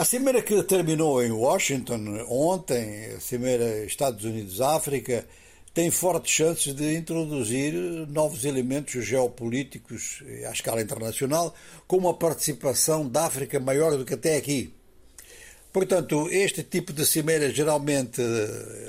[0.00, 5.26] A cimeira que terminou em Washington ontem, a cimeira Estados Unidos-África,
[5.74, 7.74] tem fortes chances de introduzir
[8.08, 11.54] novos elementos geopolíticos à escala internacional,
[11.86, 14.72] com uma participação da África maior do que até aqui.
[15.70, 18.22] Portanto, este tipo de cimeira, geralmente,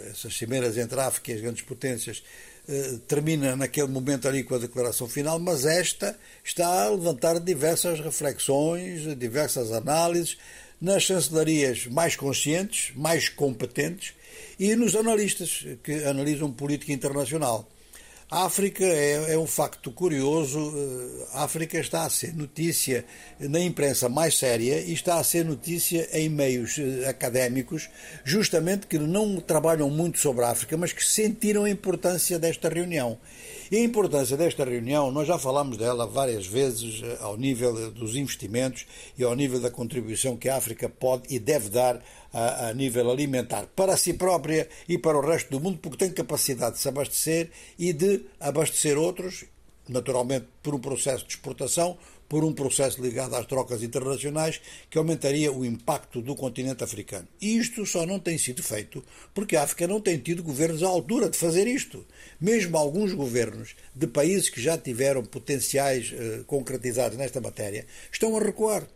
[0.10, 2.24] essas cimeiras entre a África e as grandes potências,
[2.70, 8.00] eh, termina naquele momento ali com a declaração final, mas esta está a levantar diversas
[8.00, 10.38] reflexões, diversas análises
[10.82, 14.14] nas chancelarias mais conscientes, mais competentes
[14.60, 17.70] e nos analistas que analisam política internacional.
[18.32, 20.58] A África é, é, um facto curioso.
[20.58, 23.04] Eh, a África está a ser notícia
[23.38, 27.90] na imprensa mais séria e está a ser notícia em meios eh, académicos,
[28.24, 33.18] justamente que não trabalham muito sobre a África, mas que sentiram a importância desta reunião.
[33.70, 38.16] E a importância desta reunião, nós já falámos dela várias vezes eh, ao nível dos
[38.16, 38.86] investimentos
[39.18, 42.02] e ao nível da contribuição que a África pode e deve dar
[42.34, 46.12] a, a, nível alimentar para si própria e para o resto do mundo, porque tem
[46.12, 49.46] capacidade de se abastecer e de abastecer outros,
[49.88, 51.98] naturalmente por um processo de exportação,
[52.32, 57.28] por um processo ligado às trocas internacionais que aumentaria o impacto do continente africano.
[57.42, 60.88] E isto só não tem sido feito porque a África não tem tido governos à
[60.88, 62.06] altura de fazer isto.
[62.40, 68.40] Mesmo alguns governos de países que já tiveram potenciais eh, concretizados nesta matéria estão a
[68.40, 68.88] recuar.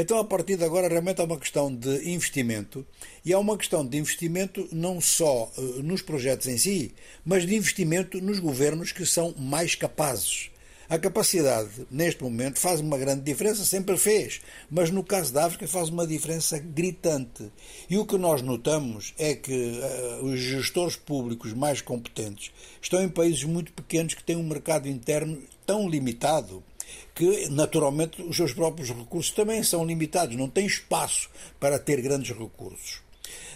[0.00, 2.86] Então, a partir de agora, realmente é uma questão de investimento
[3.24, 7.56] e é uma questão de investimento não só uh, nos projetos em si, mas de
[7.56, 10.52] investimento nos governos que são mais capazes.
[10.88, 15.66] A capacidade, neste momento, faz uma grande diferença, sempre fez, mas no caso da África
[15.66, 17.50] faz uma diferença gritante.
[17.90, 23.08] E o que nós notamos é que uh, os gestores públicos mais competentes estão em
[23.08, 26.62] países muito pequenos que têm um mercado interno tão limitado
[27.14, 32.36] que naturalmente os seus próprios recursos também são limitados, não tem espaço para ter grandes
[32.36, 33.00] recursos.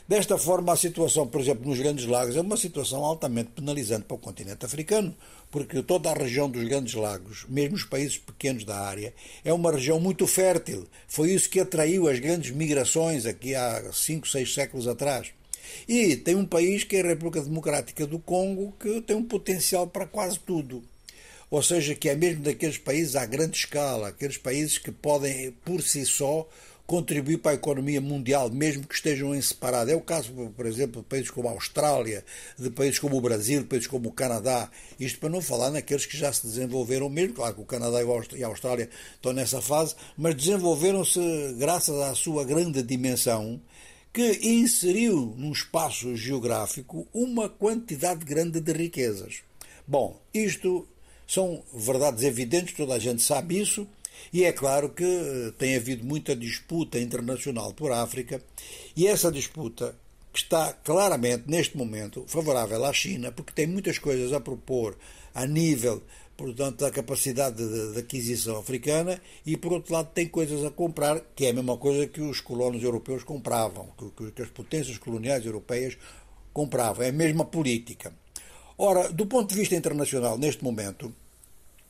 [0.06, 4.16] Desta forma, a situação, por exemplo, nos Grandes Lagos é uma situação altamente penalizante para
[4.16, 5.14] o continente africano,
[5.50, 9.70] porque toda a região dos Grandes Lagos, mesmo os países pequenos da área, é uma
[9.70, 10.86] região muito fértil.
[11.06, 15.32] Foi isso que atraiu as grandes migrações aqui há 5, 6 séculos atrás.
[15.88, 19.86] E tem um país que é a República Democrática do Congo, que tem um potencial
[19.86, 20.82] para quase tudo
[21.52, 25.82] ou seja, que é mesmo daqueles países à grande escala, aqueles países que podem, por
[25.82, 26.48] si só,
[26.86, 29.90] contribuir para a economia mundial, mesmo que estejam em separado.
[29.90, 32.24] É o caso, por exemplo, de países como a Austrália,
[32.58, 34.70] de países como o Brasil, de países como o Canadá.
[34.98, 37.34] Isto para não falar naqueles que já se desenvolveram mesmo.
[37.34, 37.98] Claro que o Canadá
[38.34, 41.20] e a Austrália estão nessa fase, mas desenvolveram-se
[41.58, 43.60] graças à sua grande dimensão
[44.10, 49.42] que inseriu num espaço geográfico uma quantidade grande de riquezas.
[49.86, 50.88] Bom, isto
[51.26, 53.86] são verdades evidentes, toda a gente sabe isso,
[54.32, 58.42] e é claro que eh, tem havido muita disputa internacional por África,
[58.96, 59.94] e essa disputa
[60.32, 64.96] que está claramente, neste momento, favorável à China, porque tem muitas coisas a propor
[65.34, 66.02] a nível,
[66.36, 71.20] portanto, da capacidade de, de aquisição africana, e por outro lado tem coisas a comprar,
[71.36, 75.44] que é a mesma coisa que os colonos europeus compravam, que, que as potências coloniais
[75.44, 75.98] europeias
[76.52, 78.12] compravam, é a mesma política.
[78.78, 81.12] Ora, do ponto de vista internacional, neste momento,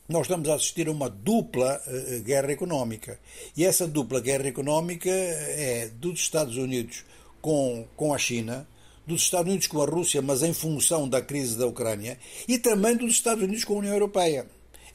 [0.07, 3.19] nós estamos a assistir a uma dupla uh, guerra económica.
[3.55, 7.05] E essa dupla guerra económica é dos Estados Unidos
[7.41, 8.67] com, com a China,
[9.07, 12.17] dos Estados Unidos com a Rússia, mas em função da crise da Ucrânia,
[12.47, 14.45] e também dos Estados Unidos com a União Europeia.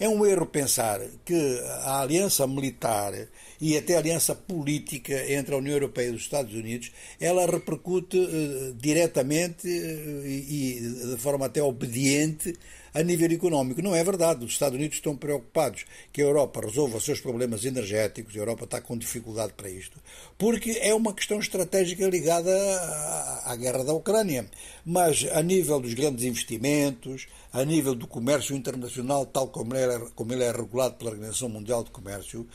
[0.01, 3.13] É um erro pensar que a aliança militar
[3.61, 8.17] e até a aliança política entre a União Europeia e os Estados Unidos, ela repercute
[8.17, 12.55] uh, diretamente uh, e, de forma até obediente
[12.93, 13.83] a nível económico.
[13.83, 14.45] Não é verdade.
[14.45, 18.65] Os Estados Unidos estão preocupados que a Europa resolva os seus problemas energéticos, a Europa
[18.65, 19.99] está com dificuldade para isto,
[20.37, 24.49] porque é uma questão estratégica ligada à, à guerra da Ucrânia.
[24.85, 29.99] Mas a nível dos grandes investimentos, a nível do comércio internacional, tal como ele é,
[30.15, 32.47] como ele é regulado pela Organização Mundial de Comércio,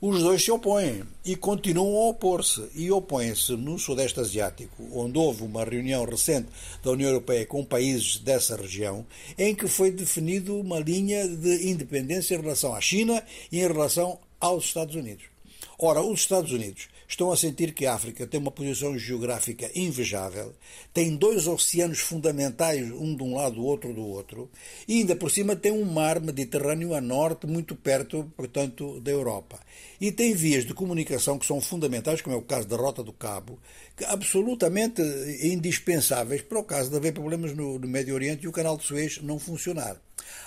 [0.00, 2.68] os dois se opõem e continuam a opor-se.
[2.74, 6.48] E opõem-se no Sudeste Asiático, onde houve uma reunião recente
[6.82, 9.04] da União Europeia com países dessa região,
[9.36, 14.18] em que foi definido uma linha de independência em relação à China e em relação
[14.40, 15.37] aos Estados Unidos.
[15.80, 20.52] Ora, os Estados Unidos estão a sentir que a África tem uma posição geográfica invejável,
[20.92, 24.50] tem dois oceanos fundamentais, um de um lado, o outro do outro,
[24.88, 29.60] e ainda por cima tem um mar Mediterrâneo a norte, muito perto, portanto, da Europa.
[30.00, 33.12] E tem vias de comunicação que são fundamentais, como é o caso da Rota do
[33.12, 33.56] Cabo,
[33.96, 35.00] que absolutamente
[35.44, 38.82] indispensáveis para o caso de haver problemas no, no Médio Oriente e o Canal de
[38.82, 39.96] Suez não funcionar.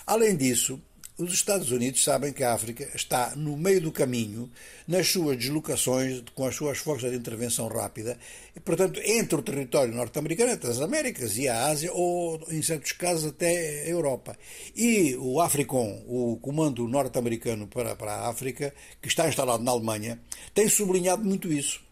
[0.06, 0.78] Além disso,
[1.18, 4.50] Os Estados Unidos sabem que a África está no meio do caminho
[4.88, 8.18] nas suas deslocações com as suas forças de intervenção rápida,
[8.56, 12.92] e, portanto, entre o território norte-americano, entre as Américas e a Ásia, ou em certos
[12.92, 14.34] casos até a Europa.
[14.74, 20.18] E o Africom, o comando norte-americano para, para a África, que está instalado na Alemanha,
[20.54, 21.82] tem sublinhado muito isso.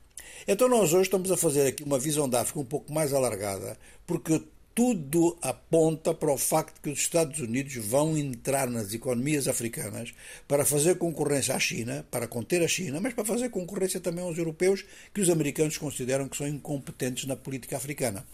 [0.48, 3.76] Então nós hoje estamos a fazer aqui uma visão da África um pouco mais alargada,
[4.06, 4.42] porque
[4.74, 10.14] tudo aponta para o facto que os Estados Unidos vão entrar nas economias africanas
[10.46, 14.38] para fazer concorrência à China, para conter a China, mas para fazer concorrência também aos
[14.38, 18.24] europeus que os americanos consideram que são incompetentes na política africana.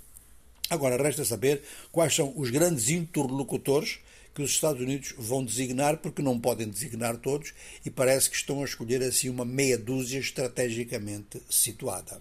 [0.68, 4.00] Agora resta saber quais são os grandes interlocutores
[4.36, 8.60] que os Estados Unidos vão designar, porque não podem designar todos, e parece que estão
[8.60, 12.14] a escolher assim uma meia dúzia estrategicamente situada.